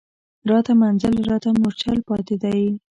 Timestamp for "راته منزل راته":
0.49-1.49